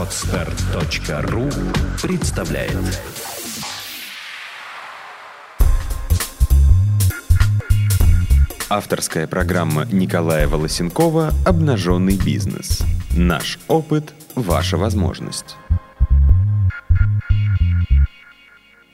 [0.00, 1.50] Отстар.ру
[2.02, 2.74] представляет
[8.70, 12.82] Авторская программа Николая Волосенкова «Обнаженный бизнес».
[13.14, 15.58] Наш опыт– ваша возможность.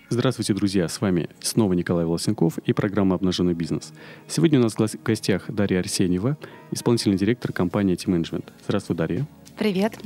[0.08, 0.88] Здравствуйте, друзья!
[0.88, 3.92] С вами снова Николай Волосенков и программа «Обнаженный бизнес».
[4.26, 6.36] Сегодня у нас в гостях Дарья Арсеньева,
[6.72, 8.46] исполнительный директор компании Management.
[8.64, 9.24] Здравствуй, Дарья.
[9.58, 9.98] Привет.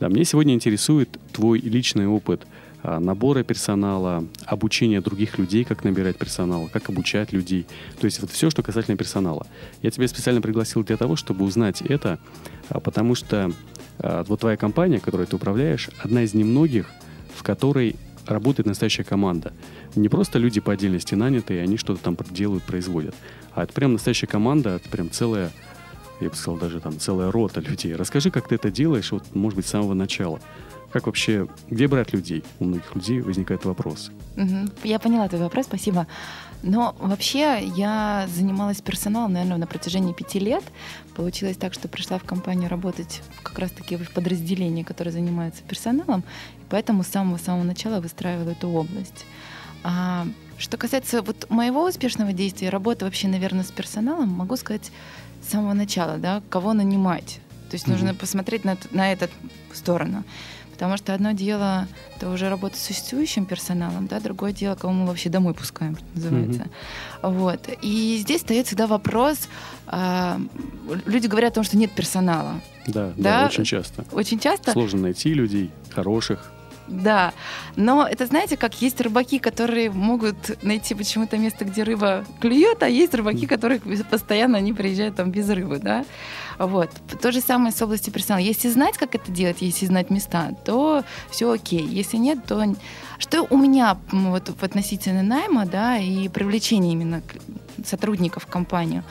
[0.00, 2.44] Да, мне сегодня интересует твой личный опыт
[2.82, 7.66] а, набора персонала, обучения других людей, как набирать персонал, как обучать людей.
[8.00, 9.46] То есть вот все, что касательно персонала.
[9.80, 12.18] Я тебя специально пригласил для того, чтобы узнать это,
[12.68, 13.52] а, потому что
[14.00, 16.90] а, вот твоя компания, которой ты управляешь, одна из немногих,
[17.34, 17.94] в которой
[18.26, 19.52] работает настоящая команда.
[19.94, 23.14] Не просто люди по отдельности наняты, и они что-то там делают, производят.
[23.54, 25.52] А это прям настоящая команда, это прям целая,
[26.20, 27.94] я бы сказал, даже там целая рота людей.
[27.94, 30.40] Расскажи, как ты это делаешь, вот, может быть, с самого начала.
[30.92, 32.44] Как вообще, где брать людей?
[32.58, 34.10] У многих людей возникает вопрос.
[34.36, 34.70] Угу.
[34.84, 36.06] Я поняла твой вопрос, спасибо.
[36.62, 40.64] Но вообще я занималась персоналом, наверное, на протяжении пяти лет.
[41.14, 46.20] Получилось так, что пришла в компанию работать как раз-таки в подразделении, которое занимается персоналом,
[46.60, 49.26] и поэтому с самого-самого начала выстраивала эту область.
[49.84, 50.26] А
[50.58, 54.90] что касается вот моего успешного действия, работы вообще, наверное, с персоналом, могу сказать
[55.46, 57.40] с самого начала, да, кого нанимать.
[57.70, 57.92] То есть mm-hmm.
[57.92, 59.28] нужно посмотреть на, на эту
[59.72, 60.24] сторону.
[60.72, 65.06] Потому что одно дело это уже работа с существующим персоналом, да, другое дело, кого мы
[65.06, 66.66] вообще домой пускаем, называется.
[67.22, 67.32] Mm-hmm.
[67.32, 67.68] Вот.
[67.80, 69.48] И здесь стоит всегда вопрос.
[69.86, 70.38] Э,
[71.06, 72.60] люди говорят о том, что нет персонала.
[72.86, 74.04] Да, да, да, очень часто.
[74.12, 74.72] Очень часто.
[74.72, 76.52] Сложно найти людей хороших.
[76.88, 77.32] Да,
[77.74, 82.88] но это знаете, как есть рыбаки, которые могут найти почему-то место, где рыба клюет, а
[82.88, 86.04] есть рыбаки, которые постоянно они приезжают там без рыбы, да.
[86.58, 86.90] Вот.
[87.20, 88.42] То же самое с областью персонала.
[88.42, 91.86] Если знать, как это делать, если знать места, то все окей.
[91.86, 92.64] Если нет, то
[93.18, 97.22] что у меня вот в относительно найма, да, и привлечения именно
[97.84, 99.04] сотрудников в компанию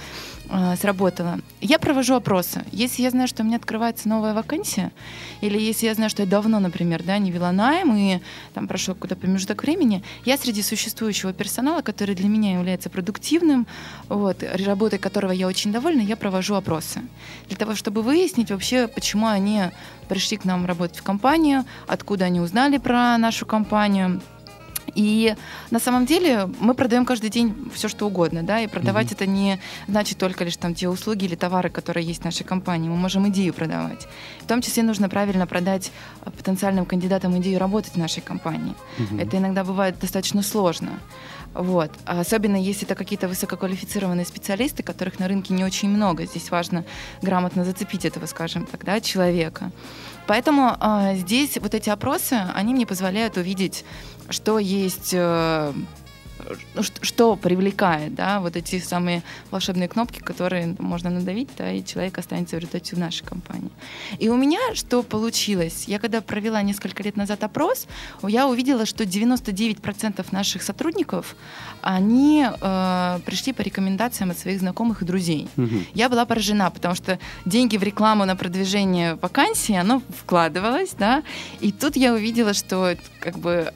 [0.50, 1.40] э, сработало.
[1.62, 2.64] Я провожу опросы.
[2.72, 4.92] Если я знаю, что у меня открывается новая вакансия,
[5.42, 8.20] или если я знаю, что я давно, например, да, не вела найм, и
[8.54, 13.68] там прошел какой-то промежуток времени, я среди существующего персонала, который для меня является продуктивным,
[14.10, 17.02] вот, работой которого я очень довольна, я провожу опросы.
[17.48, 19.64] Для того, чтобы выяснить вообще, почему они
[20.08, 24.22] пришли к нам работать в компанию, откуда они узнали про нашу компанию,
[24.96, 25.36] и
[25.72, 29.16] на самом деле мы продаем каждый день все, что угодно, да, и продавать mm-hmm.
[29.16, 32.90] это не значит только лишь там те услуги или товары, которые есть в нашей компании.
[32.90, 34.08] Мы можем идею продавать.
[34.42, 35.92] В том числе нужно правильно продать
[36.24, 38.74] а, потенциальным кандидатам идею работать в нашей компании.
[38.98, 39.22] Mm-hmm.
[39.22, 41.00] Это иногда бывает достаточно сложно.
[41.56, 41.92] Вот.
[42.06, 46.26] Особенно если это какие-то высококвалифицированные специалисты, которых на рынке не очень много.
[46.26, 46.84] Здесь важно
[47.22, 49.72] грамотно зацепить этого, скажем так, да, человека.
[50.28, 53.86] Поэтому э, здесь вот эти опросы, они мне позволяют увидеть,
[54.30, 55.74] что есть э,
[56.74, 62.18] ну, что привлекает, да, вот эти самые волшебные кнопки, которые можно надавить, да, и человек
[62.18, 63.72] останется в результате в нашей компании.
[64.20, 65.86] И у меня что получилось?
[65.88, 67.88] Я когда провела несколько лет назад опрос,
[68.24, 71.36] я увидела, что 99% наших сотрудников,
[71.82, 75.48] они э, пришли по рекомендациям от своих знакомых и друзей.
[75.58, 75.76] Угу.
[75.94, 81.24] Я была поражена, потому что деньги в рекламу на продвижение вакансии, оно вкладывалось, да,
[81.60, 83.74] и тут я увидела, что как бы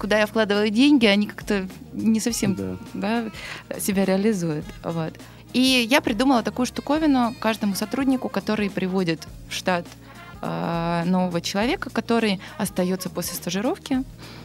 [0.00, 2.76] куда я вкладываю деньги, они как-то не совсем да.
[2.94, 4.64] Да, себя реализуют.
[4.82, 5.12] Вот.
[5.52, 9.84] И я придумала такую штуковину каждому сотруднику, который приводит в штат
[10.40, 14.02] э, нового человека, который остается после стажировки.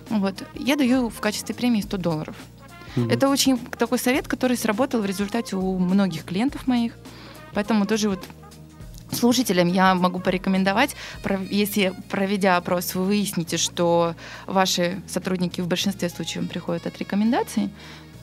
[0.10, 2.36] Вот, я даю в качестве премии 100 долларов.
[2.98, 3.10] Угу.
[3.10, 6.94] Это очень такой совет, который сработал в результате у многих клиентов моих.
[7.54, 8.20] Поэтому тоже вот
[9.12, 10.96] слушателям я могу порекомендовать,
[11.50, 14.16] если проведя опрос, вы выясните, что
[14.48, 17.70] ваши сотрудники в большинстве случаев приходят от рекомендаций,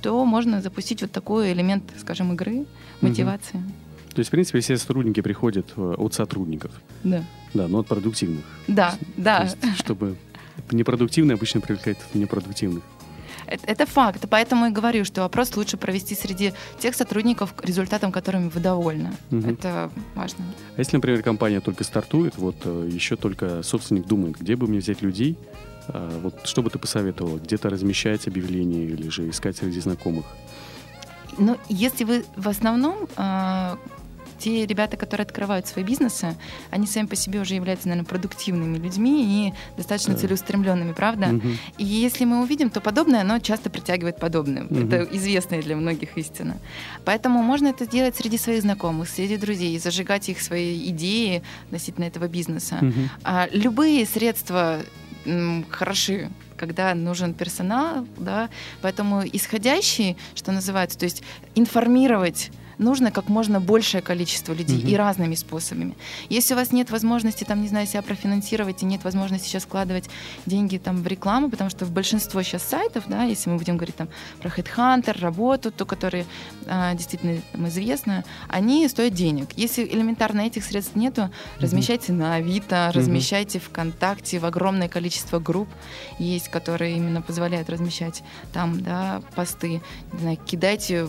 [0.00, 2.66] то можно запустить вот такой элемент, скажем, игры,
[3.00, 3.58] мотивации.
[3.58, 4.14] Угу.
[4.14, 6.72] То есть, в принципе, все сотрудники приходят э, от сотрудников.
[7.02, 7.24] Да.
[7.54, 8.44] Да, но от продуктивных.
[8.66, 9.38] Да, есть, да.
[9.38, 10.16] То есть, чтобы
[10.70, 12.82] непродуктивные обычно привлекают непродуктивных.
[13.52, 14.24] Это, это факт.
[14.30, 19.10] Поэтому и говорю, что опрос лучше провести среди тех сотрудников, результатом которыми вы довольны.
[19.30, 19.50] Угу.
[19.50, 20.44] Это важно.
[20.76, 24.78] А если, например, компания только стартует, вот э, еще только собственник думает, где бы мне
[24.78, 25.36] взять людей,
[25.88, 27.38] а, вот что бы ты посоветовала?
[27.38, 30.24] Где-то размещать объявление или же искать среди знакомых?
[31.38, 33.76] Ну, если вы в основном э,
[34.42, 36.34] те ребята, которые открывают свои бизнесы,
[36.70, 40.20] они сами по себе уже являются, наверное, продуктивными людьми и достаточно да.
[40.20, 41.28] целеустремленными, правда?
[41.28, 41.48] Угу.
[41.78, 44.64] И если мы увидим, то подобное, оно часто притягивает подобное.
[44.64, 44.76] Угу.
[44.80, 46.56] Это известная для многих истина.
[47.04, 52.26] Поэтому можно это делать среди своих знакомых, среди друзей, зажигать их свои идеи относительно этого
[52.26, 52.78] бизнеса.
[52.82, 52.92] Угу.
[53.22, 54.80] А, любые средства
[55.24, 58.48] м, хороши когда нужен персонал, да,
[58.82, 61.24] поэтому исходящий, что называется, то есть
[61.56, 64.88] информировать нужно как можно большее количество людей угу.
[64.88, 65.94] и разными способами.
[66.28, 70.08] Если у вас нет возможности, там, не знаю, себя профинансировать и нет возможности сейчас вкладывать
[70.46, 73.96] деньги там в рекламу, потому что в большинство сейчас сайтов, да, если мы будем говорить
[73.96, 74.08] там
[74.40, 76.24] про HeadHunter, работу, ту, которая
[76.66, 79.48] а, действительно там, известна, они стоят денег.
[79.56, 82.98] Если элементарно этих средств нету, размещайте на Авито, угу.
[82.98, 85.68] размещайте ВКонтакте, в огромное количество групп
[86.18, 88.22] есть, которые именно позволяют размещать
[88.52, 89.80] там, да, посты.
[90.12, 91.08] Не знаю, кидайте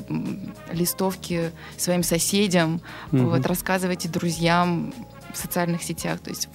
[0.71, 3.25] листовки своим соседям, угу.
[3.25, 4.93] вот, рассказывайте друзьям
[5.33, 6.19] в социальных сетях.
[6.19, 6.47] То есть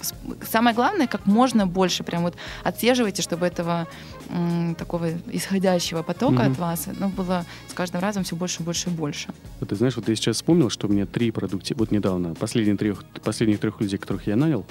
[0.49, 3.87] самое главное, как можно больше прям вот отслеживайте, чтобы этого
[4.29, 6.51] м, такого исходящего потока угу.
[6.51, 9.27] от вас ну, было с каждым разом все больше, больше и больше.
[9.59, 11.73] Вот ты знаешь, вот я сейчас вспомнил, что у меня три продукти...
[11.77, 14.65] Вот недавно, последние трех, последних трех людей, которых я нанял,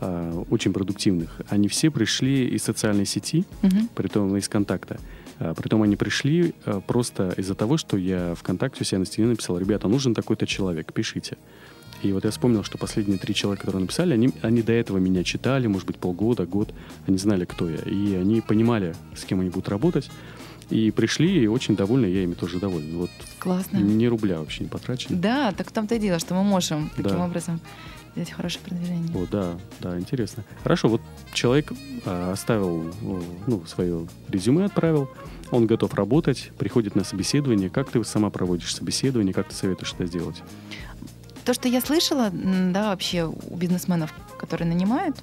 [0.00, 3.88] э, очень продуктивных, они все пришли из социальной сети, угу.
[3.94, 4.98] при том из контакта.
[5.38, 9.28] А, притом они пришли а, просто из-за того, что я ВКонтакте у себя на стене
[9.28, 11.36] написал, ребята, нужен такой-то человек, пишите.
[12.02, 15.24] И вот я вспомнил, что последние три человека, которые написали, они, они до этого меня
[15.24, 16.74] читали, может быть, полгода, год.
[17.06, 17.78] Они знали, кто я.
[17.78, 20.10] И они понимали, с кем они будут работать.
[20.70, 22.98] И пришли, и очень довольны, я ими тоже доволен.
[22.98, 23.78] Вот Классно.
[23.78, 25.16] Ни рубля вообще не потрачено.
[25.16, 27.24] Да, так в том-то и дело, что мы можем таким да.
[27.24, 27.60] образом
[28.14, 29.14] сделать хорошее продвижение.
[29.14, 30.44] О, да, да, интересно.
[30.62, 31.00] Хорошо, вот
[31.32, 31.72] человек
[32.06, 32.92] а, оставил,
[33.46, 35.10] ну, свое резюме отправил,
[35.50, 37.70] он готов работать, приходит на собеседование.
[37.70, 40.42] Как ты сама проводишь собеседование, как ты советуешь это сделать?
[41.44, 45.16] То, что я слышала, да, вообще у бизнесменов, которые нанимают,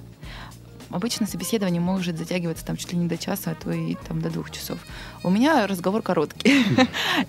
[0.92, 4.28] Обычно собеседование может затягиваться там чуть ли не до часа, а то и там до
[4.28, 4.78] двух часов.
[5.24, 6.66] У меня разговор короткий.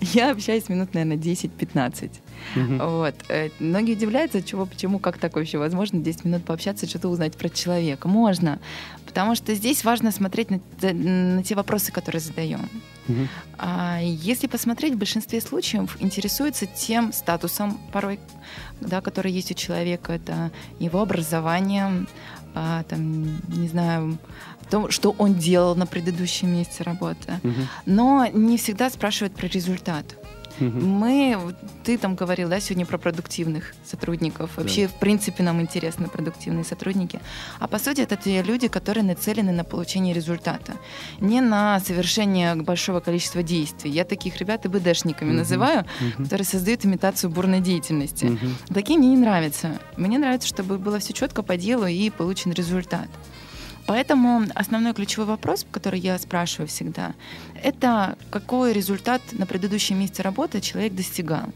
[0.00, 2.10] Я общаюсь минут, наверное, 10-15.
[2.54, 3.14] Вот.
[3.28, 7.48] Э, многие удивляются, чего, почему, как так вообще возможно 10 минут пообщаться, что-то узнать про
[7.48, 8.08] человека.
[8.08, 8.58] Можно.
[9.06, 10.60] Потому что здесь важно смотреть на,
[10.92, 12.68] на те вопросы, которые задаем.
[13.08, 13.28] Угу.
[13.58, 18.18] А если посмотреть, в большинстве случаев интересуется тем статусом порой,
[18.80, 20.12] да, который есть у человека.
[20.12, 22.06] Это его образование,
[22.54, 24.18] а, там, не знаю,
[24.70, 27.34] то, что он делал на предыдущем месте работы.
[27.42, 27.52] Угу.
[27.86, 30.16] Но не всегда спрашивают про результат.
[30.60, 30.80] Угу.
[30.80, 31.54] Мы,
[31.84, 34.56] ты там говорил, да, сегодня про продуктивных сотрудников.
[34.56, 34.92] Вообще, да.
[34.92, 37.20] в принципе, нам интересны продуктивные сотрудники.
[37.58, 40.74] А по сути, это те люди, которые нацелены на получение результата,
[41.20, 43.90] не на совершение большого количества действий.
[43.90, 45.38] Я таких ребят и БДшниками угу.
[45.38, 46.24] называю, угу.
[46.24, 48.26] которые создают имитацию бурной деятельности.
[48.26, 48.74] Угу.
[48.74, 49.78] Такие мне не нравятся.
[49.96, 53.08] Мне нравится, чтобы было все четко по делу и получен результат.
[53.86, 57.14] Поэтому основной ключевой вопрос, который я спрашиваю всегда,
[57.62, 61.52] это какой результат на предыдущем месте работы человек достигал.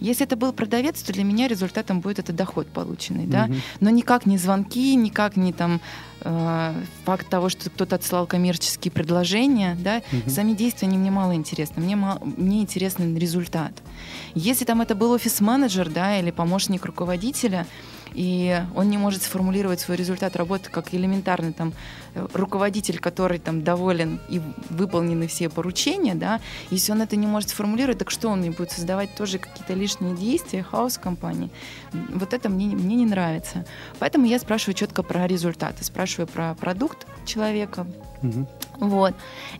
[0.00, 3.54] Если это был продавец, то для меня результатом будет это доход полученный, да, угу.
[3.80, 5.80] но никак не звонки, никак не там
[6.24, 10.30] факт того, что кто-то отсылал коммерческие предложения, да, угу.
[10.30, 13.72] сами действия они мне мало интересны, мне мало, мне интересен результат.
[14.34, 17.66] Если там это был офис-менеджер, да, или помощник руководителя,
[18.14, 21.72] и он не может сформулировать свой результат работы как элементарный там
[22.14, 24.40] э, руководитель, который там доволен и
[24.70, 26.40] выполнены все поручения, да,
[26.70, 30.16] если он это не может сформулировать, так что он не будет создавать тоже какие-то лишние
[30.16, 31.50] действия, хаос компании.
[31.92, 33.66] Вот это мне, мне не нравится.
[33.98, 37.86] Поэтому я спрашиваю четко про результаты, спрашиваю про продукт человека,
[38.22, 38.46] угу.
[38.78, 39.14] Вот.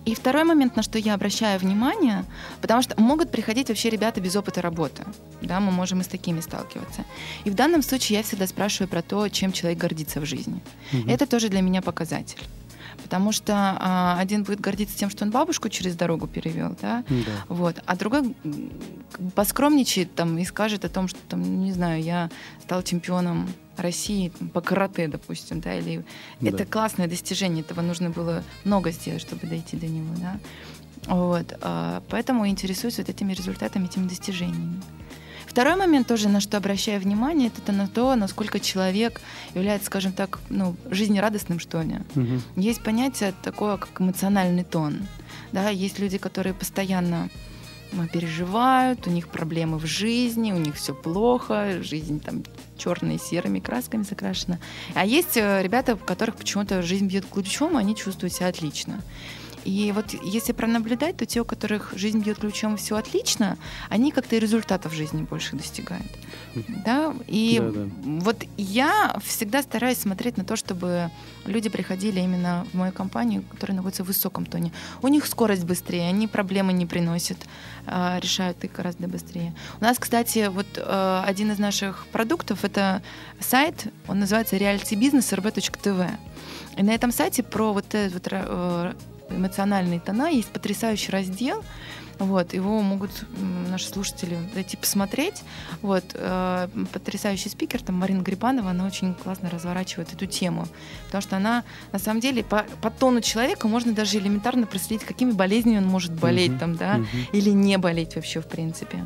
[0.04, 2.24] И второй момент, на что я обращаю внимание,
[2.60, 5.04] потому что могут приходить вообще ребята без опыта работы.
[5.42, 7.04] Да, мы можем и с такими сталкиваться.
[7.44, 10.60] И в данном случае я всегда спрашиваю про то, чем человек гордится в жизни.
[10.92, 11.10] Угу.
[11.10, 12.38] Это тоже для меня показатель.
[13.02, 17.44] Потому что а, один будет гордиться тем, что он бабушку через дорогу перевел, да, да.
[17.48, 18.34] вот, а другой
[19.34, 22.30] поскромничает там и скажет о том, что там, не знаю, я
[22.62, 26.04] стал чемпионом России по карате, допустим, да, или
[26.40, 26.50] да.
[26.50, 30.38] это классное достижение, этого нужно было много сделать, чтобы дойти до него, да.
[31.06, 34.80] Вот, а, поэтому интересуюсь вот этими результатами, этими достижениями.
[35.54, 39.20] Второй момент тоже, на что обращаю внимание, это на то, насколько человек
[39.54, 41.94] является, скажем так, ну, жизнерадостным, что ли.
[42.16, 42.40] Угу.
[42.56, 45.06] Есть понятие такое, как эмоциональный тон.
[45.52, 47.30] Да, есть люди, которые постоянно
[48.12, 52.42] переживают, у них проблемы в жизни, у них все плохо, жизнь там
[52.76, 54.58] черной, серыми красками закрашена.
[54.94, 59.00] А есть э, ребята, у которых почему-то жизнь бьет ключом, и они чувствуют себя отлично.
[59.64, 63.56] И вот если пронаблюдать, то те, у которых жизнь бьет ключом, все отлично,
[63.88, 66.10] они как-то и результатов жизни больше достигают.
[66.84, 67.14] Да?
[67.26, 67.88] И Да, да.
[68.20, 71.10] вот я всегда стараюсь смотреть на то, чтобы
[71.46, 74.72] люди приходили именно в мою компанию, которая находится в высоком тоне.
[75.02, 77.38] У них скорость быстрее, они проблемы не приносят,
[77.86, 79.54] а, решают их гораздо быстрее.
[79.80, 83.02] У нас, кстати, вот э, один из наших продуктов это
[83.40, 86.10] сайт, он называется realitybusiness.rb.tv.
[86.76, 88.94] И на этом сайте про вот этот вот э,
[89.28, 91.62] эмоциональные тона есть потрясающий раздел.
[92.20, 93.10] Вот, его могут
[93.68, 95.42] наши слушатели зайти посмотреть.
[95.82, 100.68] Вот, э, потрясающий спикер, там Марина Грибанова, она очень классно разворачивает эту тему.
[101.06, 105.32] Потому что она, на самом деле, по, по тону человека можно даже элементарно проследить, какими
[105.32, 107.08] болезнями он может болеть, Мгм, там, да, мгм.
[107.32, 109.04] или не болеть вообще, в принципе.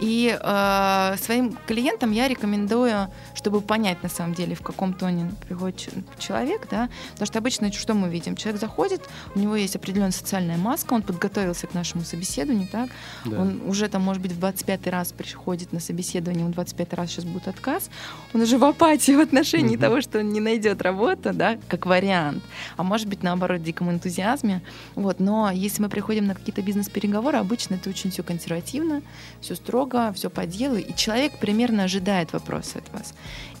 [0.00, 5.88] И э, своим клиентам я рекомендую, чтобы понять, на самом деле, в каком тоне приходит
[6.18, 8.36] человек, да, потому что обычно что мы видим?
[8.36, 12.90] Человек заходит, у него есть определенная социальная маска, он подготовился к нашему собеседованию, так?
[13.24, 13.40] Да.
[13.40, 17.24] Он уже там, может быть, в 25 раз приходит на собеседование, ему 25 раз сейчас
[17.24, 17.90] будет отказ.
[18.34, 19.80] Он уже в апатии в отношении Мгм.
[19.80, 22.42] того, что он не найдет работу, да, как вариант.
[22.76, 24.62] А может быть, наоборот, диком энтузиазме.
[24.94, 25.20] Вот.
[25.20, 29.02] Но если мы приходим на какие-то бизнес-переговоры, обычно это очень все консервативно,
[29.40, 33.14] все строго, все по делу, и человек примерно ожидает вопросы от вас.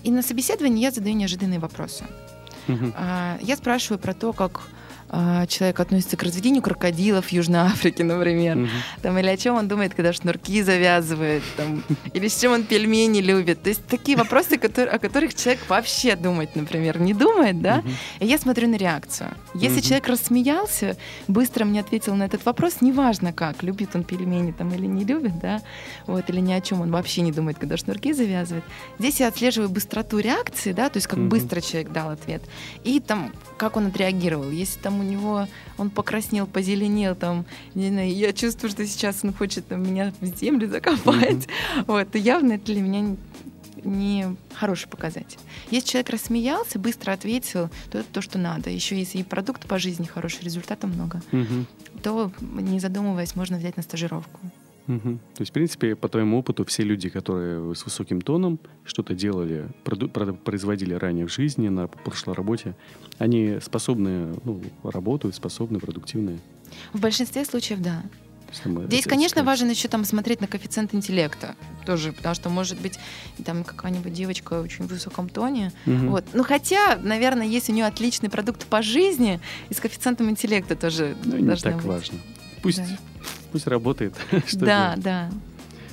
[0.04, 2.04] И на собеседовании я задаю неожиданные вопросы.
[2.96, 4.60] А, Я спрашиваю про то, как
[5.12, 8.56] а, человек относится к разведению крокодилов в Южной Африке, например.
[8.56, 8.68] Мгм.
[9.02, 13.20] Там, или о чем он думает, когда шнурки завязывает, там, или с чем он пельмени
[13.20, 13.62] любит.
[13.62, 17.78] То есть такие вопросы, которые, о которых человек вообще думать, например, не думает, да?
[17.78, 17.90] Мгм.
[18.20, 19.30] И я смотрю на реакцию.
[19.52, 19.82] Если Мгм.
[19.88, 20.96] человек рассмеялся,
[21.28, 25.38] быстро мне ответил на этот вопрос, неважно как, любит он пельмени там или не любит,
[25.40, 25.60] да,
[26.06, 28.64] вот, или ни о чем он вообще не думает, когда шнурки завязывает.
[28.98, 31.28] Здесь я отслеживаю быстроту реакции, да, то есть как Мгм.
[31.28, 32.42] быстро человек дал ответ,
[32.82, 34.50] и там, как он отреагировал.
[34.50, 35.46] Если там у него,
[35.78, 37.44] он покраснел, позеленел, там,
[37.74, 41.46] не знаю, я чувствую, что сейчас он хочет там, меня в землю закопать,
[41.86, 43.16] вот, то явно это для меня
[43.84, 45.38] не- хороший показатель.
[45.70, 48.70] Если человек рассмеялся, быстро ответил, то это то, что надо.
[48.70, 51.66] Еще если и продукт по жизни хороший, результата много, Мгм.
[52.02, 54.38] то, не задумываясь, можно взять на стажировку.
[54.86, 55.18] Мгм.
[55.34, 59.68] То есть, в принципе, по твоему опыту, все люди, которые с высоким тоном что-то делали,
[60.44, 62.74] производили ранее в жизни, на прошлой работе,
[63.18, 66.38] они способны, ну, работают, способны, продуктивные.
[66.92, 68.02] В большинстве случаев, да.
[68.62, 71.54] Там, Здесь, конечно, важно еще там смотреть на коэффициент интеллекта
[71.86, 72.98] тоже, потому что, может быть,
[73.46, 75.72] там какая-нибудь девочка очень в высоком тоне.
[75.86, 76.10] Мгм.
[76.10, 76.24] Вот.
[76.34, 81.16] Ну, хотя, наверное, есть у нее отличный продукт по жизни, и с коэффициентом интеллекта тоже
[81.24, 81.84] Ну, не так быть.
[81.86, 82.18] важно.
[82.62, 82.98] Пусть, Да.
[83.52, 84.14] Пусть работает.
[84.46, 85.00] Что да, делать?
[85.04, 85.30] да.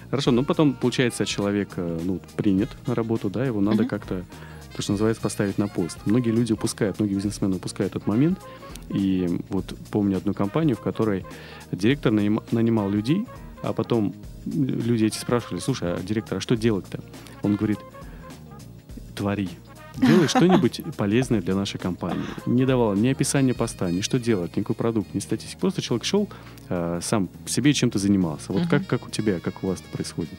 [0.09, 3.89] Хорошо, ну потом, получается, человек э, ну, принят на работу, да, его надо Мгм.
[3.89, 4.23] как-то,
[4.75, 5.99] то, что называется, поставить на пост.
[6.05, 8.39] Многие люди упускают, многие бизнесмены упускают этот момент.
[8.89, 11.25] И вот помню одну компанию, в которой
[11.71, 13.27] директор наним- нанимал людей,
[13.61, 17.01] а потом люди эти спрашивали, слушай, а директор, а что делать-то?
[17.43, 17.77] Он говорит,
[19.15, 19.49] твори.
[19.99, 22.23] Делай что-нибудь полезное для нашей компании.
[22.45, 25.59] Не давал ни описания поста, ни что делать, никакой продукт, ни статистики.
[25.59, 26.29] Просто человек шел,
[26.69, 28.51] э, сам себе чем-то занимался.
[28.53, 28.69] Вот Мгм.
[28.69, 30.33] как, как у тебя, как у вас это происходит?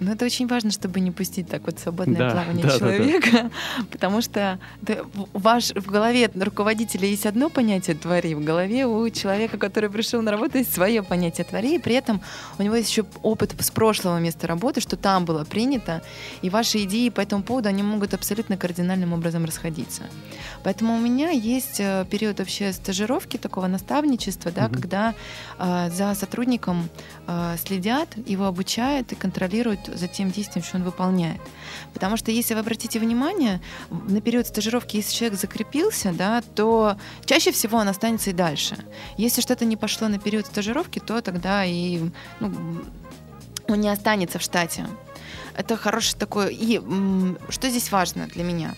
[0.00, 2.78] Но это очень важно, чтобы не пустить так вот свободное Да, плавание да, да, да.
[2.78, 3.50] человека,
[3.90, 4.98] потому что да,
[5.32, 10.30] ваш, в голове руководителя есть одно понятие «твори», в голове у человека, который пришел на
[10.30, 12.20] работу, есть свое понятие «твори», и при этом
[12.58, 16.02] у него есть еще опыт с прошлого места работы, что там было принято,
[16.42, 20.02] и ваши идеи по этому поводу, они могут абсолютно кардинальным образом расходиться.
[20.62, 24.74] Поэтому у меня есть э, период вообще стажировки, такого наставничества, да, Мгм.
[24.74, 25.14] когда
[25.58, 26.88] э, за сотрудником
[27.26, 31.40] э, следят, его обучают и контролируют за тем действием, что он выполняет.
[31.94, 37.52] Потому что если вы обратите внимание, на период стажировки, если человек закрепился, да, то чаще
[37.52, 38.76] всего он останется и дальше.
[39.16, 42.00] Если что-то не пошло на период стажировки, то тогда и
[42.40, 42.82] ну,
[43.68, 44.86] он не останется в штате.
[45.56, 46.54] Это хороший такой...
[46.54, 46.80] И
[47.48, 48.74] что здесь важно для меня?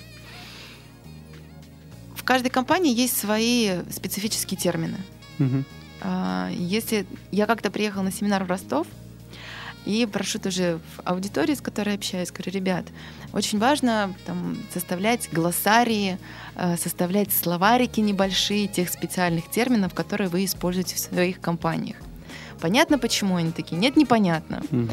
[2.15, 4.99] В каждой компании есть свои специфические термины.
[6.03, 8.87] А, Если я как-то приехала на семинар в Ростов,
[9.85, 12.85] и прошу тоже в аудитории, с которой общаюсь, говорю, ребят,
[13.33, 16.19] очень важно там, составлять глоссарии,
[16.57, 21.97] э, составлять словарики небольшие тех специальных терминов, которые вы используете в своих компаниях.
[22.61, 23.77] Понятно, почему они такие?
[23.79, 24.63] Нет, непонятно.
[24.71, 24.91] Мгм.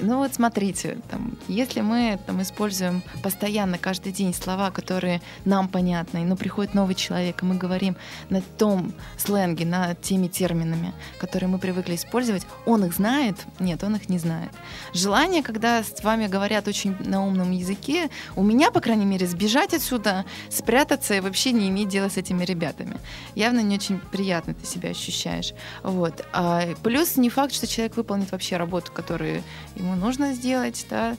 [0.00, 6.24] Ну вот смотрите, там, если мы там, используем постоянно каждый день слова, которые нам понятны,
[6.24, 7.96] но приходит новый человек, и мы говорим
[8.28, 13.36] на том сленге, на теми терминами, которые мы привыкли использовать, он их знает?
[13.60, 14.50] Нет, он их не знает.
[14.92, 19.72] Желание, когда с вами говорят очень на умном языке, у меня, по крайней мере, сбежать
[19.72, 22.96] отсюда, спрятаться и вообще не иметь дела с этими ребятами.
[23.34, 25.52] Явно не очень приятно ты себя ощущаешь.
[25.82, 26.24] Вот.
[26.32, 29.42] А плюс не факт, что человек выполнит вообще работу, которую
[29.76, 31.16] ему нужно сделать, да.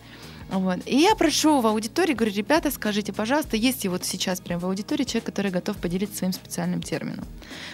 [0.50, 0.80] Вот.
[0.86, 4.66] И я прошу в аудитории, говорю, ребята, скажите, пожалуйста, есть ли вот сейчас прямо в
[4.66, 7.26] аудитории человек, который готов поделиться своим специальным термином.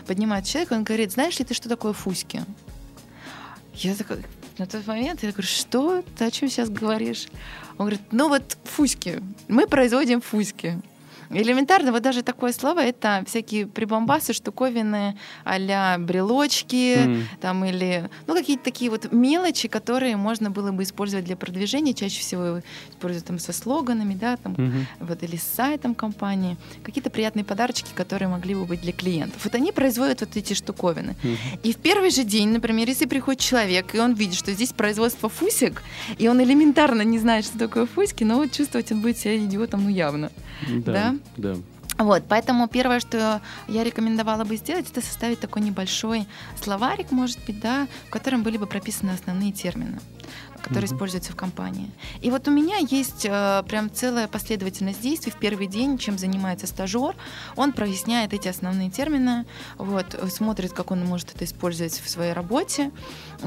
[0.07, 2.41] Поднимает человек, он говорит, знаешь ли ты, что такое фуски?
[3.75, 4.23] Я такая,
[4.57, 6.03] на тот момент я говорю, что?
[6.17, 7.27] Ты о чем сейчас говоришь?
[7.77, 9.21] Он говорит, ну вот фуськи.
[9.47, 10.81] Мы производим фуськи.
[11.33, 17.23] Элементарно, вот даже такое слово, это всякие прибамбасы, штуковины а брелочки, mm.
[17.41, 22.21] там или, ну, какие-то такие вот мелочи, которые можно было бы использовать для продвижения, чаще
[22.21, 24.85] всего используют там со слоганами, да, там, mm-hmm.
[25.01, 29.43] вот, или с сайтом компании, какие-то приятные подарочки, которые могли бы быть для клиентов.
[29.43, 31.15] Вот они производят вот эти штуковины.
[31.23, 31.59] Mm-hmm.
[31.63, 35.29] И в первый же день, например, если приходит человек, и он видит, что здесь производство
[35.29, 35.83] фусик,
[36.17, 39.83] и он элементарно не знает, что такое фуськи, но вот чувствовать он будет себя идиотом,
[39.83, 40.31] ну, явно.
[40.67, 40.91] Да.
[40.93, 41.15] да?
[41.37, 41.55] Да.
[41.97, 46.27] Вот, поэтому первое, что я рекомендовала бы сделать, это составить такой небольшой
[46.61, 49.99] словарик, может быть, да, в котором были бы прописаны основные термины
[50.63, 50.93] которые mm-hmm.
[50.93, 51.91] используются в компании.
[52.21, 55.31] И вот у меня есть э, прям целая последовательность действий.
[55.31, 57.15] В первый день, чем занимается стажер,
[57.55, 59.45] он проясняет эти основные термины,
[59.77, 62.91] вот, смотрит, как он может это использовать в своей работе.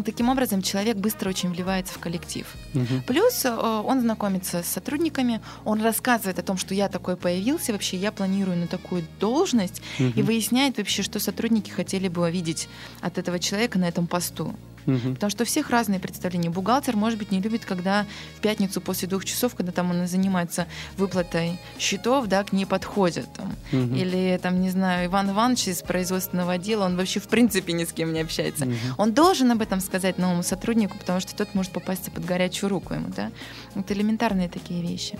[0.04, 2.46] Таким образом, человек быстро очень вливается в коллектив.
[2.74, 3.02] Mm-hmm.
[3.06, 7.96] Плюс э, он знакомится с сотрудниками, он рассказывает о том, что я такой появился, вообще
[7.96, 10.12] я планирую на такую должность, mm-hmm.
[10.16, 12.68] и выясняет вообще, что сотрудники хотели бы увидеть
[13.00, 14.54] от этого человека на этом посту.
[14.86, 15.14] Угу.
[15.14, 16.50] Потому что у всех разные представления.
[16.50, 20.66] Бухгалтер, может быть, не любит, когда в пятницу после двух часов, когда там он занимается
[20.96, 23.28] выплатой счетов, да, к ней подходят.
[23.34, 23.54] Там.
[23.72, 23.94] Угу.
[23.94, 27.92] Или, там, не знаю, Иван Иванович из производственного отдела, он вообще в принципе ни с
[27.92, 28.64] кем не общается.
[28.64, 28.74] Угу.
[28.98, 32.94] Он должен об этом сказать новому сотруднику, потому что тот может попасть под горячую руку
[32.94, 33.30] ему, да.
[33.74, 35.18] Это элементарные такие вещи.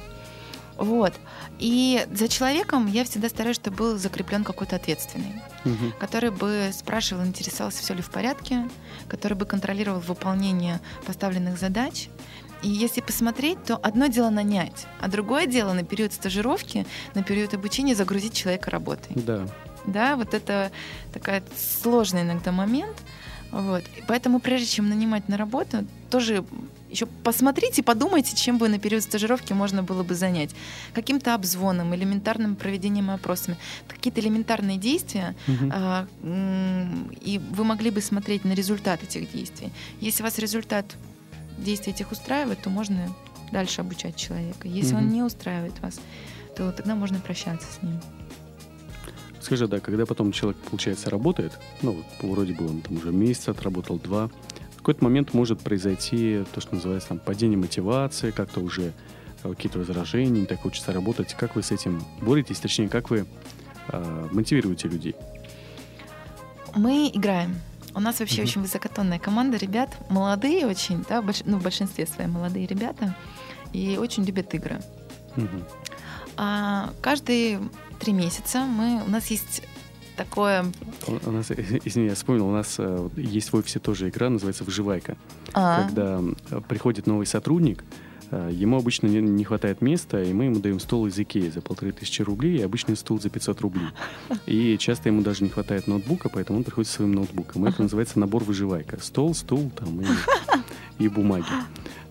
[0.77, 1.15] Вот.
[1.59, 5.93] И за человеком я всегда стараюсь, чтобы был закреплен какой-то ответственный, угу.
[5.99, 8.69] который бы спрашивал, интересовался, все ли в порядке,
[9.09, 12.09] который бы контролировал выполнение поставленных задач.
[12.63, 17.55] И если посмотреть, то одно дело нанять, а другое дело на период стажировки, на период
[17.55, 19.13] обучения загрузить человека работой.
[19.15, 19.47] Да.
[19.87, 20.73] Да, вот это
[21.13, 21.43] такая
[21.83, 22.97] сложный иногда момент.
[23.53, 23.85] Вот.
[23.97, 26.45] И поэтому прежде чем нанимать на работу, тоже
[26.91, 30.55] еще посмотрите, подумайте, чем бы на период стажировки можно было бы занять.
[30.95, 33.57] Каким-то обзвоном, элементарным проведением опросами.
[33.89, 35.71] Какие-то элементарные действия, угу.
[35.73, 39.71] а, и вы могли бы смотреть на результат этих действий.
[40.01, 40.87] Если вас результат
[41.59, 43.13] действий этих устраивает, то можно
[43.53, 44.69] дальше обучать человека.
[44.69, 45.03] Если угу.
[45.03, 46.01] он не устраивает вас,
[46.57, 48.01] то тогда можно прощаться с ним.
[49.41, 53.97] Скажи, да, когда потом человек, получается, работает, ну, вроде бы он там уже месяц отработал,
[53.97, 54.29] два,
[54.87, 58.93] какой-то момент может произойти то, что называется там, падение мотивации, как-то уже
[59.43, 61.35] э, какие-то возражения, не так хочется работать.
[61.35, 63.27] Как вы с этим боретесь, точнее, как вы
[63.89, 65.17] э, мотивируете людей?
[66.77, 67.57] Мы играем.
[67.97, 68.45] У нас вообще mm-hmm.
[68.45, 71.43] очень высокотонная команда ребят, молодые очень, да, больш...
[71.45, 73.17] ну, в большинстве свои молодые ребята,
[73.73, 74.81] и очень любят игры.
[75.35, 75.65] Mm-hmm.
[76.37, 77.59] А, каждые
[77.99, 79.65] три месяца мы, у нас есть
[80.17, 80.65] такое...
[81.07, 81.51] У нас,
[81.85, 85.17] извини, я вспомнил, у нас э, есть в офисе тоже игра, называется «Выживайка».
[85.53, 85.85] А-а-а.
[85.85, 86.21] Когда
[86.69, 87.85] приходит новый сотрудник,
[88.31, 91.61] э, Ему обычно не, не хватает места, и мы ему даем стол из Икеи за
[91.61, 93.89] полторы тысячи рублей, и обычный стул за 500 рублей.
[94.47, 97.65] И часто ему даже не хватает ноутбука, поэтому он приходит со своим ноутбуком.
[97.67, 98.99] Это называется набор выживайка.
[99.01, 100.07] Стол, стул там и,
[100.99, 101.47] и бумаги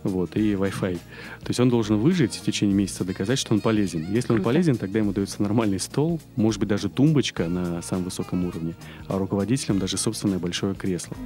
[0.10, 0.96] вот, и Wi-Fi.
[0.96, 4.06] То есть он должен выжить в течение месяца, доказать, что он полезен.
[4.12, 8.46] Если он полезен, тогда ему дается нормальный стол, может быть, даже тумбочка на самом высоком
[8.46, 8.76] уровне,
[9.08, 11.18] а руководителям даже собственное большое кресло.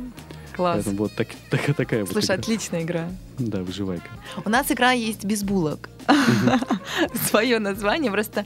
[0.56, 0.76] Класс.
[0.76, 2.36] Поэтому вот так, так, такая Слушай, вот игра.
[2.36, 3.10] отличная игра.
[3.38, 4.10] Да, выживайка.
[4.44, 5.90] У нас игра есть без булок.
[7.30, 8.12] Свое название.
[8.12, 8.46] Просто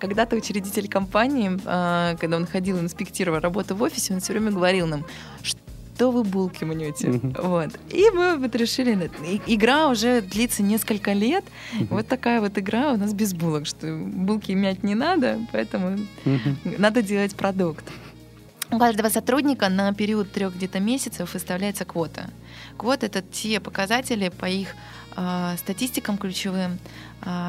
[0.00, 4.86] когда-то учредитель компании, а, когда он ходил инспектировал работу в офисе, он все время говорил
[4.86, 5.04] нам,
[5.42, 5.61] что
[5.94, 7.06] что вы булки мнете.
[7.06, 7.46] Mm-hmm.
[7.46, 7.70] Вот.
[7.90, 9.10] И мы вот решили,
[9.46, 11.44] игра уже длится несколько лет.
[11.44, 11.86] Mm-hmm.
[11.90, 16.78] Вот такая вот игра у нас без булок, что булки мять не надо, поэтому mm-hmm.
[16.78, 17.84] надо делать продукт.
[18.72, 22.30] У каждого сотрудника на период трех где-то месяцев выставляется квота.
[22.78, 24.74] Квот— это те показатели по их
[25.14, 26.78] э, статистикам ключевым,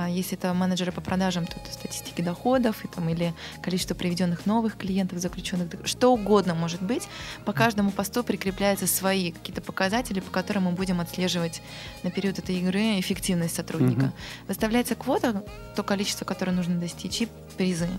[0.09, 4.77] если это менеджеры по продажам, то это статистики доходов и, там, или количество приведенных новых
[4.77, 7.07] клиентов, заключенных, что угодно может быть.
[7.45, 11.61] По каждому посту прикрепляются свои какие-то показатели, по которым мы будем отслеживать
[12.03, 14.05] на период этой игры эффективность сотрудника.
[14.05, 14.47] Mm-hmm.
[14.47, 15.43] Выставляется квота,
[15.75, 17.89] то количество, которое нужно достичь, и призы.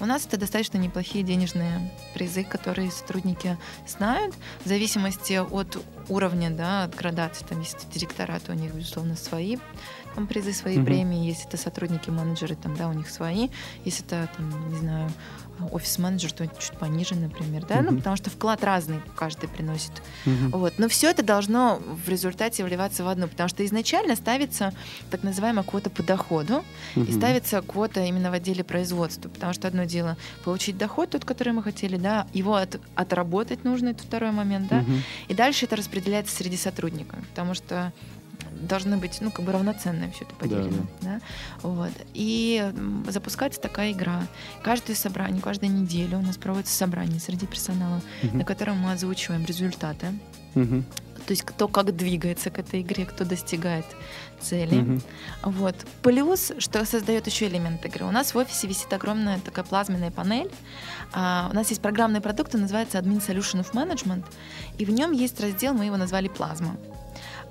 [0.00, 6.84] У нас это достаточно неплохие денежные призы, которые сотрудники знают в зависимости от уровня, да,
[6.84, 7.44] от градации.
[7.44, 9.58] Там, если директора, то у них, безусловно, свои
[10.20, 10.86] там призы, свои угу.
[10.86, 13.48] премии, если это сотрудники, менеджеры, там, да, у них свои,
[13.84, 15.10] если это, там, не знаю,
[15.72, 17.90] офис-менеджер, то чуть пониже, например, да, угу.
[17.90, 19.92] ну, потому что вклад разный каждый приносит.
[20.26, 20.58] Угу.
[20.58, 20.74] Вот.
[20.78, 24.72] Но все это должно в результате вливаться в одну, потому что изначально ставится
[25.10, 26.64] так называемая квота по доходу,
[26.96, 27.04] угу.
[27.04, 31.52] и ставится квота именно в отделе производства, потому что одно дело получить доход, тот, который
[31.52, 34.92] мы хотели, да, его от, отработать нужно, это второй момент, да, угу.
[35.28, 37.92] и дальше это распределяется среди сотрудников, потому что
[38.52, 40.70] должны быть, ну, как бы равноценное все это поделено.
[40.70, 41.20] Да, да.
[41.62, 41.68] Да?
[41.68, 41.92] Вот.
[42.14, 42.72] И
[43.08, 44.26] запускается такая игра.
[44.62, 48.38] Каждое собрание, каждую неделю у нас проводится собрание среди персонала, угу.
[48.38, 50.06] на котором мы озвучиваем результаты.
[50.54, 50.84] Угу.
[51.26, 53.84] То есть кто как двигается к этой игре, кто достигает
[54.40, 54.80] цели.
[54.80, 55.00] Угу.
[55.52, 55.76] Вот.
[56.02, 58.04] Плюс, что создает еще элемент игры.
[58.04, 60.50] У нас в офисе висит огромная такая плазменная панель.
[61.12, 64.24] А, у нас есть программный продукт, он называется Admin Solution of Management,
[64.78, 66.76] и в нем есть раздел, мы его назвали плазма.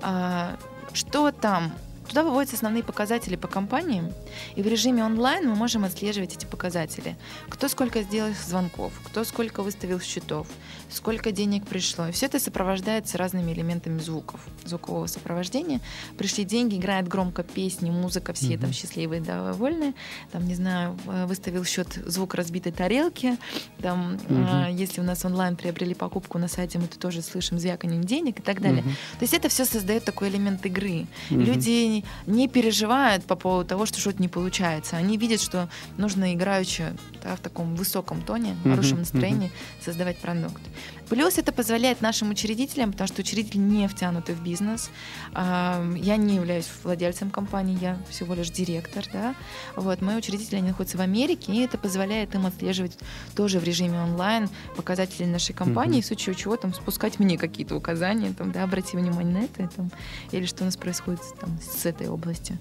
[0.02, 0.58] А,
[0.92, 1.72] что там?
[2.10, 4.12] Туда выводятся основные показатели по компаниям,
[4.56, 7.16] и в режиме онлайн мы можем отслеживать эти показатели.
[7.48, 10.48] Кто сколько сделал звонков, кто сколько выставил счетов,
[10.88, 12.08] сколько денег пришло.
[12.08, 15.80] И все это сопровождается разными элементами звуков, звукового сопровождения.
[16.18, 18.60] Пришли деньги, играет громко песни, музыка, все mm-hmm.
[18.60, 19.94] там счастливые, довольны.
[20.32, 23.38] Там, не знаю, выставил счет звук разбитой тарелки.
[23.80, 24.70] Там, mm-hmm.
[24.70, 28.42] э, если у нас онлайн приобрели покупку на сайте, мы тоже слышим звяканье денег и
[28.42, 28.82] так далее.
[28.82, 29.18] Mm-hmm.
[29.18, 31.06] То есть это все создает такой элемент игры.
[31.30, 31.44] Mm-hmm.
[31.44, 34.96] Люди не переживают по поводу того, что что-то не получается.
[34.96, 39.50] Они видят, что нужно играючи да, в таком высоком тоне, в хорошем настроении.
[39.82, 40.62] Создавать продукт.
[41.08, 44.90] Плюс это позволяет нашим учредителям, потому что учредители не втянуты в бизнес.
[45.34, 49.04] Я не являюсь владельцем компании, я всего лишь директор.
[49.12, 49.34] Да?
[49.74, 52.96] Вот, мои учредители они находятся в Америке, и это позволяет им отслеживать
[53.34, 56.02] тоже в режиме онлайн показатели нашей компании, mm-hmm.
[56.02, 59.90] в случае чего там спускать мне какие-то указания, там, да, обрати внимание на это, там,
[60.30, 62.58] или что у нас происходит там, с этой областью.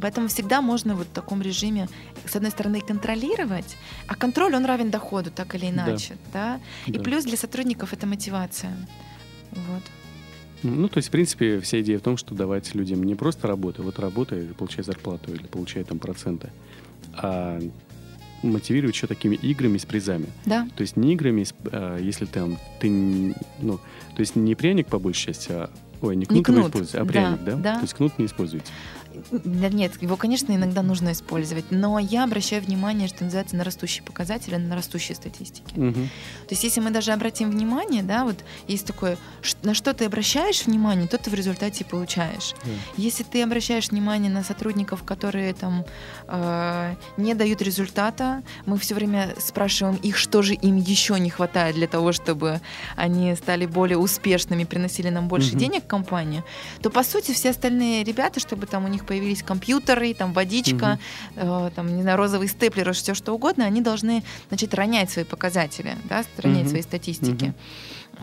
[0.00, 1.88] Поэтому всегда можно вот в таком режиме,
[2.26, 3.76] с одной стороны, контролировать,
[4.08, 6.16] а контроль, он равен доходу, так или иначе.
[6.32, 6.58] Да.
[6.58, 6.60] Да?
[6.86, 8.76] И плюс для сотрудников это мотивация.
[9.50, 9.82] Вот.
[10.62, 13.82] Ну, то есть, в принципе, вся идея в том, что давать людям не просто работу,
[13.82, 16.50] вот работай, получай зарплату или получай там проценты,
[17.14, 17.60] а
[18.42, 20.26] мотивировать еще такими играми с призами.
[20.46, 20.68] Да.
[20.76, 23.78] То есть не играми, а, если там ты, ну,
[24.14, 25.70] то есть не пряник по большей части, а
[26.00, 26.58] Ой, не кнут, не кнут.
[26.58, 27.56] вы используете, а пряник, да, да?
[27.56, 27.74] да?
[27.76, 28.66] То есть кнут не используете?
[29.44, 34.56] Нет, его, конечно, иногда нужно использовать, но я обращаю внимание, что называется, на растущие показатели,
[34.56, 35.78] на растущие статистики.
[35.78, 35.92] Угу.
[35.92, 39.16] То есть, если мы даже обратим внимание, да, вот есть такое,
[39.62, 42.54] на что ты обращаешь внимание, то ты в результате получаешь.
[42.64, 42.70] Да.
[42.96, 45.84] Если ты обращаешь внимание на сотрудников, которые там
[46.28, 51.74] э, не дают результата, мы все время спрашиваем их, что же им еще не хватает
[51.76, 52.60] для того, чтобы
[52.96, 55.58] они стали более успешными, приносили нам больше угу.
[55.58, 56.44] денег в компанию,
[56.80, 60.98] то по сути все остальные ребята, чтобы там у них появились компьютеры, там водичка,
[61.36, 61.42] угу.
[61.42, 65.96] э, там, не знаю, розовый степлер, все что угодно, они должны начать ронять свои показатели,
[66.08, 66.70] да, ронять угу.
[66.70, 67.54] свои статистики.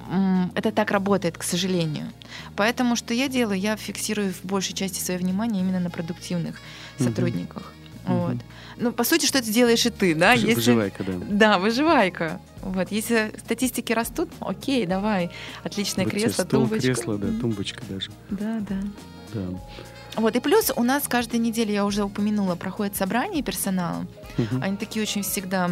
[0.08, 0.52] Угу.
[0.56, 2.12] Это так работает, к сожалению.
[2.56, 3.60] Поэтому что я делаю?
[3.60, 6.60] Я фиксирую в большей части свое внимание именно на продуктивных
[6.98, 7.74] сотрудниках.
[8.06, 8.14] Угу.
[8.14, 8.38] Вот.
[8.78, 10.34] Ну, по сути, что это делаешь и ты, да?
[10.34, 10.54] Если...
[10.56, 11.14] Выживайка, да.
[11.30, 12.40] Да, выживайка.
[12.62, 15.32] Вот, если статистики растут, окей, давай,
[15.64, 16.88] отличное вот кресло, стол, тумбочка.
[16.88, 18.12] кресло, да, тумбочка даже.
[18.30, 18.82] Да, да.
[19.34, 19.60] Да.
[20.20, 24.06] Вот, и плюс у нас каждую неделю, я уже упомянула, проходят собрания персонала.
[24.38, 24.62] Угу.
[24.62, 25.72] Они такие очень всегда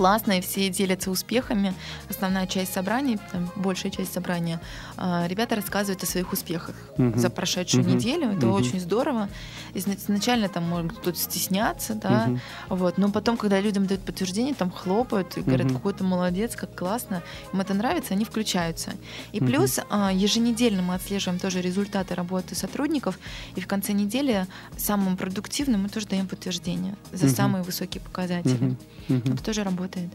[0.00, 1.74] классные, все делятся успехами.
[2.08, 4.58] Основная часть собраний, там, большая часть собрания,
[4.96, 7.18] э, ребята рассказывают о своих успехах uh-huh.
[7.18, 7.94] за прошедшую uh-huh.
[7.96, 8.30] неделю.
[8.30, 8.54] Это uh-huh.
[8.54, 9.28] очень здорово.
[9.74, 12.40] Изначально там может кто-то стесняться, да, uh-huh.
[12.70, 15.74] вот, но потом, когда людям дают подтверждение, там хлопают и говорят, uh-huh.
[15.74, 18.92] какой то молодец, как классно, им это нравится, они включаются.
[19.32, 19.46] И uh-huh.
[19.46, 23.18] плюс э, еженедельно мы отслеживаем тоже результаты работы сотрудников,
[23.54, 24.46] и в конце недели
[24.78, 27.36] самым продуктивным мы тоже даем подтверждение за uh-huh.
[27.36, 28.54] самые высокие показатели.
[28.54, 28.76] Uh-huh.
[29.10, 29.34] Uh-huh.
[29.34, 30.10] Это тоже работает работает.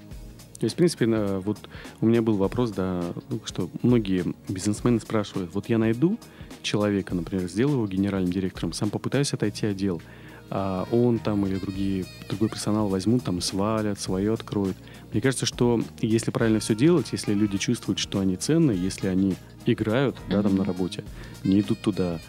[0.60, 1.06] То есть, в принципе,
[1.40, 1.58] вот
[2.00, 6.18] у меня был вопрос, да, ну, что многие бизнесмены спрашивают, вот я найду
[6.62, 10.02] человека, например, сделаю его генеральным директором, сам попытаюсь отойти отдел,
[10.50, 14.78] а он там или другие, другой персонал возьмут, там свалят, свое откроют.
[15.12, 19.36] Мне кажется, что если правильно все делать, если люди чувствуют, что они ценные, если они
[19.66, 21.04] играют, да, там на работе,
[21.44, 22.22] не идут туда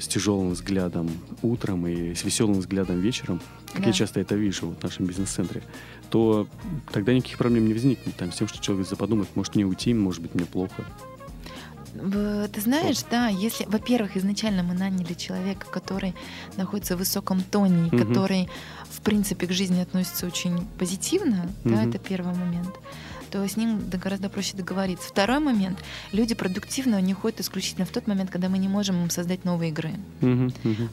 [0.00, 1.10] с тяжелым взглядом
[1.42, 3.40] утром и с веселым взглядом вечером,
[3.72, 3.88] как да.
[3.88, 5.62] я часто это вижу в нашем бизнес-центре,
[6.10, 6.46] то
[6.92, 8.16] тогда никаких проблем не возникнет.
[8.16, 10.84] Там с тем, что человек подумает, может мне уйти, может быть мне плохо.
[11.94, 16.14] Ты знаешь, да, если, во-первых, изначально мы наняли человека, который
[16.56, 17.98] находится в высоком тоне, угу.
[17.98, 18.48] который,
[18.90, 21.74] в принципе, к жизни относится очень позитивно, угу.
[21.74, 22.74] да, это первый момент
[23.30, 25.08] то с ним гораздо проще договориться.
[25.08, 25.78] Второй момент.
[26.12, 29.70] Люди продуктивно не ходят исключительно в тот момент, когда мы не можем им создать новые
[29.70, 29.92] игры.
[30.20, 30.88] Uh-huh, uh-huh.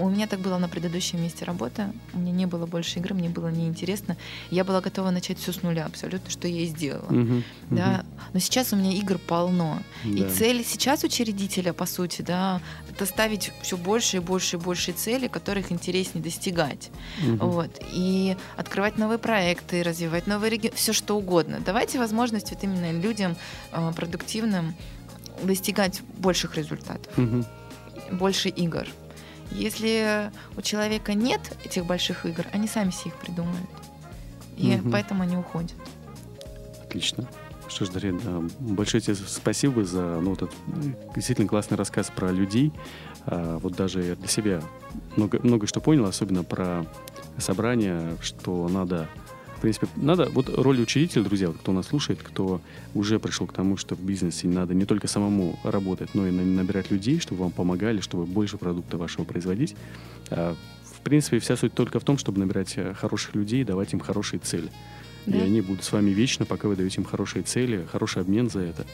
[0.00, 1.92] У меня так было на предыдущем месте работы.
[2.12, 4.16] У меня не было больше игры, мне было неинтересно.
[4.50, 7.08] Я была готова начать все с нуля, абсолютно, что я и сделала.
[7.08, 7.42] Uh-huh.
[7.70, 8.04] Да?
[8.32, 9.78] Но сейчас у меня игр полно.
[10.04, 10.26] Да.
[10.26, 14.92] И цель сейчас учредителя, по сути, да, это ставить все больше и больше и больше
[14.92, 16.90] цели, которых интереснее достигать.
[17.22, 17.36] Uh-huh.
[17.36, 17.80] Вот.
[17.92, 21.60] И открывать новые проекты, развивать новые регионы, все что угодно.
[21.64, 23.36] Давайте возможность вот именно людям
[23.72, 24.74] э, продуктивным
[25.42, 27.44] достигать больших результатов, угу.
[28.12, 28.86] больше игр.
[29.50, 33.70] Если у человека нет этих больших игр, они сами себе их придумают.
[34.56, 34.90] И угу.
[34.90, 35.76] поэтому они уходят.
[36.82, 37.28] Отлично.
[37.68, 38.14] Что ж, Дарья,
[38.60, 40.54] большое тебе спасибо за ну, вот этот
[41.14, 42.72] действительно классный рассказ про людей.
[43.26, 44.62] А, вот даже я для себя
[45.16, 46.86] много, много что понял, особенно про
[47.38, 49.08] собрание, что надо
[49.64, 52.60] принципе, надо, вот роль учредителя, друзья, вот кто нас слушает, кто
[52.94, 56.90] уже пришел к тому, что в бизнесе надо не только самому работать, но и набирать
[56.90, 59.74] людей, чтобы вам помогали, чтобы больше продукта вашего производить.
[60.28, 64.00] А, в принципе, вся суть только в том, чтобы набирать э, хороших людей, давать им
[64.00, 64.70] хорошие цели.
[65.24, 65.38] Да.
[65.38, 68.60] И они будут с вами вечно, пока вы даете им хорошие цели, хороший обмен за
[68.60, 68.86] это.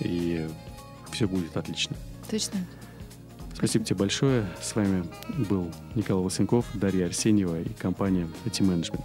[0.00, 0.48] И
[1.12, 1.94] все будет отлично.
[2.28, 2.58] Точно.
[3.54, 4.46] Спасибо тебе большое.
[4.60, 5.04] С вами
[5.48, 9.04] был Николай Лосенков, Дарья Арсеньева и компания IT Management.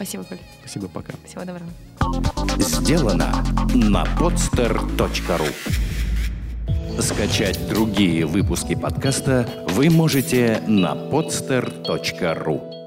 [0.00, 0.38] Спасибо, Коль.
[0.60, 1.12] Спасибо, пока.
[1.26, 1.70] Всего доброго.
[2.58, 5.52] Сделано на podster.ru
[7.02, 12.79] Скачать другие выпуски подкаста вы можете на podster.ru